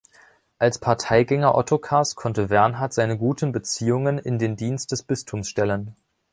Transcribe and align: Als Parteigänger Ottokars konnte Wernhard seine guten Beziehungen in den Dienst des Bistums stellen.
Als 0.57 0.79
Parteigänger 0.79 1.53
Ottokars 1.53 2.15
konnte 2.15 2.49
Wernhard 2.49 2.91
seine 2.91 3.19
guten 3.19 3.51
Beziehungen 3.51 4.17
in 4.17 4.39
den 4.39 4.55
Dienst 4.55 4.91
des 4.91 5.03
Bistums 5.03 5.47
stellen. 5.47 5.95